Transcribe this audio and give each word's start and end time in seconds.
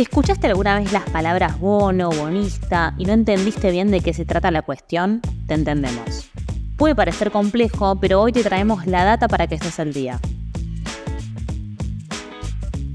Si 0.00 0.04
escuchaste 0.04 0.46
alguna 0.46 0.78
vez 0.78 0.92
las 0.92 1.04
palabras 1.10 1.60
bono, 1.60 2.08
bonista 2.08 2.94
y 2.96 3.04
no 3.04 3.12
entendiste 3.12 3.70
bien 3.70 3.90
de 3.90 4.00
qué 4.00 4.14
se 4.14 4.24
trata 4.24 4.50
la 4.50 4.62
cuestión, 4.62 5.20
te 5.46 5.52
entendemos. 5.52 6.30
Puede 6.78 6.94
parecer 6.94 7.30
complejo, 7.30 8.00
pero 8.00 8.22
hoy 8.22 8.32
te 8.32 8.42
traemos 8.42 8.86
la 8.86 9.04
data 9.04 9.28
para 9.28 9.46
que 9.46 9.56
estés 9.56 9.78
al 9.78 9.92
día. 9.92 10.18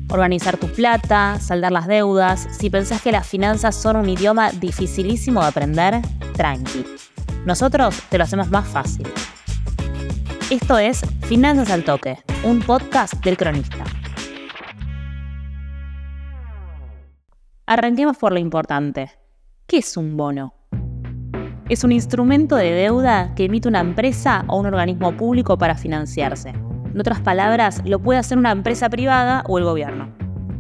Organizar 0.10 0.57
tu 0.57 0.66
plata, 0.66 1.39
saldar 1.39 1.71
las 1.71 1.86
deudas, 1.86 2.48
si 2.57 2.71
pensás 2.71 3.04
que 3.04 3.12
las 3.12 3.28
finanzas 3.28 3.76
son 3.76 3.98
un 3.98 4.10
idioma 4.10 4.52
dificilísimo 4.52 5.42
de 5.42 5.48
aprender, 5.48 6.02
tranqui. 6.36 6.88
Nosotros 7.46 8.02
te 8.10 8.18
lo 8.18 8.24
hacemos 8.24 8.50
más 8.50 8.68
fácil. 8.68 9.08
Esto 10.50 10.80
es 10.80 11.02
Finanzas 11.28 11.70
al 11.70 11.84
Toque, 11.84 12.18
un 12.44 12.64
podcast 12.64 13.14
del 13.24 13.38
cronista. 13.38 13.84
Arranquemos 17.68 18.15
por 18.18 18.32
lo 18.32 18.37
importante. 18.37 19.10
¿Qué 19.65 19.78
es 19.78 19.97
un 19.97 20.15
bono? 20.15 20.54
Es 21.68 21.83
un 21.83 21.92
instrumento 21.92 22.56
de 22.56 22.69
deuda 22.69 23.33
que 23.33 23.46
emite 23.46 23.68
una 23.68 23.79
empresa 23.79 24.46
o 24.47 24.60
un 24.60 24.68
organismo 24.68 25.18
público 25.18 25.57
para 25.57 25.73
financiarse. 25.73 26.50
En 26.50 27.00
otras 27.00 27.21
palabras, 27.21 27.82
lo 27.83 27.97
puede 27.97 28.20
hacer 28.20 28.37
una 28.37 28.51
empresa 28.51 28.87
privada 28.87 29.43
o 29.47 29.57
el 29.57 29.64
gobierno. 29.64 30.14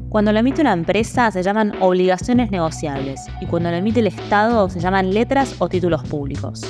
Cuando 0.09 0.31
lo 0.31 0.39
emite 0.39 0.61
una 0.61 0.73
empresa 0.73 1.29
se 1.29 1.43
llaman 1.43 1.73
obligaciones 1.79 2.49
negociables 2.49 3.21
y 3.39 3.45
cuando 3.45 3.69
lo 3.69 3.77
emite 3.77 3.99
el 3.99 4.07
Estado 4.07 4.67
se 4.67 4.79
llaman 4.79 5.13
letras 5.13 5.57
o 5.59 5.69
títulos 5.69 6.03
públicos. 6.05 6.63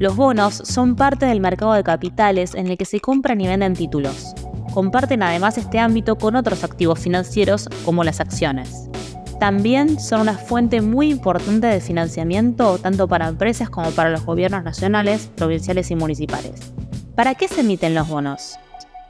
Los 0.00 0.16
bonos 0.16 0.54
son 0.54 0.96
parte 0.96 1.26
del 1.26 1.40
mercado 1.40 1.74
de 1.74 1.84
capitales 1.84 2.56
en 2.56 2.66
el 2.66 2.76
que 2.76 2.84
se 2.84 2.98
compran 2.98 3.40
y 3.40 3.46
venden 3.46 3.74
títulos 3.74 4.34
comparten 4.74 5.22
además 5.22 5.56
este 5.56 5.78
ámbito 5.78 6.16
con 6.16 6.34
otros 6.34 6.64
activos 6.64 6.98
financieros 6.98 7.68
como 7.84 8.02
las 8.02 8.20
acciones. 8.20 8.90
También 9.38 10.00
son 10.00 10.22
una 10.22 10.36
fuente 10.36 10.80
muy 10.80 11.10
importante 11.10 11.68
de 11.68 11.80
financiamiento 11.80 12.78
tanto 12.78 13.06
para 13.06 13.28
empresas 13.28 13.70
como 13.70 13.92
para 13.92 14.10
los 14.10 14.24
gobiernos 14.26 14.64
nacionales, 14.64 15.30
provinciales 15.36 15.90
y 15.92 15.96
municipales. 15.96 16.72
¿Para 17.14 17.36
qué 17.36 17.46
se 17.46 17.60
emiten 17.60 17.94
los 17.94 18.08
bonos? 18.08 18.56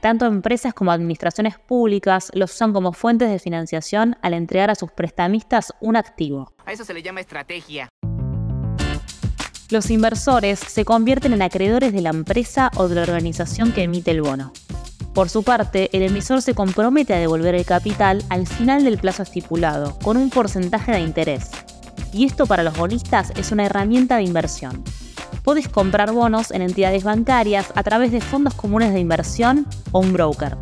Tanto 0.03 0.27
empresas 0.27 0.75
como 0.75 0.93
administraciones 0.93 1.59
públicas 1.59 2.31
los 2.35 2.53
usan 2.53 2.75
como 2.75 2.93
fuentes 2.93 3.31
de 3.31 3.39
financiación 3.39 4.17
al 4.21 4.35
entregar 4.35 4.71
a 4.71 4.75
sus 4.75 4.93
prestamistas 4.93 5.73
un 5.81 5.97
activo. 5.97 6.53
A 6.67 6.73
eso 6.73 6.85
se 6.85 6.93
le 6.93 7.03
llama 7.03 7.21
estrategia. 7.21 7.89
Los 9.71 9.91
inversores 9.91 10.59
se 10.59 10.85
convierten 10.85 11.33
en 11.33 11.41
acreedores 11.41 11.95
de 11.95 12.03
la 12.03 12.11
empresa 12.11 12.71
o 12.77 12.87
de 12.87 12.97
la 12.97 13.03
organización 13.03 13.73
que 13.73 13.85
emite 13.85 14.11
el 14.11 14.21
bono. 14.21 14.53
Por 15.15 15.29
su 15.29 15.45
parte, 15.45 15.91
el 15.93 16.03
emisor 16.03 16.43
se 16.43 16.55
compromete 16.55 17.15
a 17.15 17.19
devolver 17.19 17.55
el 17.55 17.65
capital 17.65 18.25
al 18.31 18.49
final 18.49 18.83
del 18.83 18.99
plazo 18.99 19.23
estipulado, 19.23 19.97
con 20.01 20.17
un 20.17 20.29
porcentaje 20.29 20.91
de 20.91 21.01
interés. 21.01 21.51
Y 22.13 22.25
esto 22.25 22.47
para 22.47 22.65
los 22.65 22.77
bonistas 22.77 23.33
es 23.37 23.53
una 23.53 23.65
herramienta 23.65 24.17
de 24.17 24.25
inversión. 24.25 24.83
Puedes 25.45 25.69
comprar 25.69 26.11
bonos 26.11 26.51
en 26.51 26.63
entidades 26.63 27.05
bancarias 27.05 27.73
a 27.77 27.85
través 27.85 28.11
de 28.11 28.21
fondos 28.21 28.55
comunes 28.55 28.93
de 28.93 28.99
inversión 28.99 29.69
o 29.93 30.01
un 30.01 30.13
broker. 30.13 30.57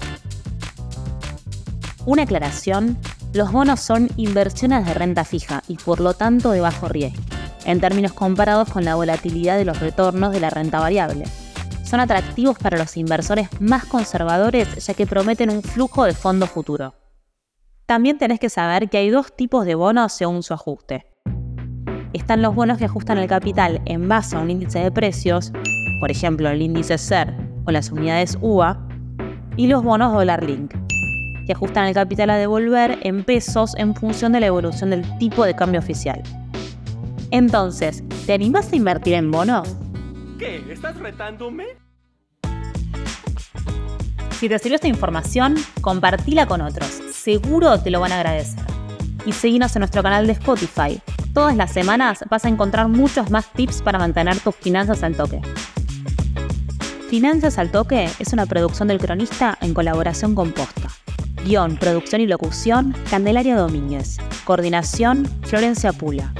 Una 2.04 2.24
aclaración, 2.24 2.98
los 3.32 3.52
bonos 3.52 3.80
son 3.80 4.10
inversiones 4.18 4.84
de 4.84 4.92
renta 4.92 5.24
fija 5.24 5.62
y 5.66 5.76
por 5.76 6.00
lo 6.00 6.12
tanto 6.12 6.50
de 6.50 6.60
bajo 6.60 6.88
riesgo, 6.88 7.22
en 7.64 7.80
términos 7.80 8.12
comparados 8.12 8.68
con 8.68 8.84
la 8.84 8.96
volatilidad 8.96 9.56
de 9.56 9.64
los 9.64 9.80
retornos 9.80 10.32
de 10.32 10.40
la 10.40 10.50
renta 10.50 10.78
variable 10.78 11.24
son 11.92 12.00
atractivos 12.00 12.58
para 12.58 12.78
los 12.78 12.96
inversores 12.96 13.50
más 13.60 13.84
conservadores 13.84 14.86
ya 14.86 14.94
que 14.94 15.06
prometen 15.06 15.50
un 15.50 15.62
flujo 15.62 16.04
de 16.04 16.14
fondo 16.14 16.46
futuro. 16.46 16.94
También 17.84 18.16
tenés 18.16 18.40
que 18.40 18.48
saber 18.48 18.88
que 18.88 18.96
hay 18.96 19.10
dos 19.10 19.36
tipos 19.36 19.66
de 19.66 19.74
bonos 19.74 20.14
según 20.14 20.42
su 20.42 20.54
ajuste. 20.54 21.04
Están 22.14 22.40
los 22.40 22.54
bonos 22.54 22.78
que 22.78 22.86
ajustan 22.86 23.18
el 23.18 23.28
capital 23.28 23.82
en 23.84 24.08
base 24.08 24.36
a 24.36 24.38
un 24.38 24.50
índice 24.50 24.78
de 24.78 24.90
precios, 24.90 25.52
por 26.00 26.10
ejemplo 26.10 26.48
el 26.48 26.62
índice 26.62 26.96
SER 26.96 27.36
o 27.66 27.70
las 27.70 27.90
unidades 27.90 28.38
UVA, 28.40 28.88
y 29.58 29.66
los 29.66 29.82
bonos 29.82 30.14
dólar 30.14 30.44
link, 30.44 30.72
que 31.46 31.52
ajustan 31.52 31.88
el 31.88 31.92
capital 31.92 32.30
a 32.30 32.36
devolver 32.36 33.00
en 33.02 33.22
pesos 33.22 33.74
en 33.76 33.94
función 33.94 34.32
de 34.32 34.40
la 34.40 34.46
evolución 34.46 34.88
del 34.88 35.18
tipo 35.18 35.44
de 35.44 35.54
cambio 35.54 35.80
oficial. 35.80 36.22
Entonces, 37.30 38.02
¿te 38.24 38.32
animás 38.32 38.72
a 38.72 38.76
invertir 38.76 39.12
en 39.12 39.30
bonos? 39.30 39.76
¿Qué? 40.38 40.64
¿Estás 40.72 40.98
retándome? 40.98 41.82
Si 44.42 44.48
te 44.48 44.58
sirvió 44.58 44.74
esta 44.74 44.88
información, 44.88 45.54
compartila 45.82 46.46
con 46.46 46.62
otros. 46.62 47.00
Seguro 47.12 47.78
te 47.78 47.92
lo 47.92 48.00
van 48.00 48.10
a 48.10 48.16
agradecer. 48.16 48.58
Y 49.24 49.30
seguinos 49.30 49.76
en 49.76 49.80
nuestro 49.82 50.02
canal 50.02 50.26
de 50.26 50.32
Spotify. 50.32 51.00
Todas 51.32 51.54
las 51.54 51.72
semanas 51.72 52.24
vas 52.28 52.44
a 52.44 52.48
encontrar 52.48 52.88
muchos 52.88 53.30
más 53.30 53.52
tips 53.52 53.82
para 53.82 54.00
mantener 54.00 54.40
tus 54.40 54.56
finanzas 54.56 55.04
al 55.04 55.14
toque. 55.14 55.40
Finanzas 57.08 57.56
al 57.56 57.70
Toque 57.70 58.10
es 58.18 58.32
una 58.32 58.46
producción 58.46 58.88
del 58.88 58.98
cronista 58.98 59.56
en 59.60 59.74
colaboración 59.74 60.34
con 60.34 60.50
Posta. 60.50 60.88
Guión, 61.44 61.76
producción 61.76 62.20
y 62.20 62.26
locución, 62.26 62.96
Candelaria 63.10 63.54
Domínguez. 63.54 64.16
Coordinación, 64.42 65.24
Florencia 65.42 65.92
Pula. 65.92 66.34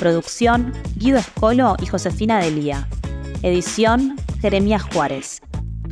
Producción, 0.00 0.72
Guido 0.96 1.18
Escolo 1.18 1.76
y 1.82 1.86
Josefina 1.86 2.38
Delía. 2.38 2.88
Edición, 3.42 4.16
Jeremías 4.40 4.84
Juárez. 4.84 5.42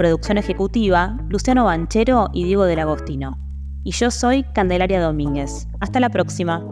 Producción 0.01 0.39
ejecutiva, 0.39 1.19
Luciano 1.29 1.65
Banchero 1.65 2.31
y 2.33 2.45
Diego 2.45 2.65
del 2.65 2.79
Agostino. 2.79 3.39
Y 3.85 3.91
yo 3.91 4.11
soy 4.11 4.45
Candelaria 4.55 4.99
Domínguez. 4.99 5.69
Hasta 5.79 6.01
la 6.01 6.09
próxima. 6.09 6.65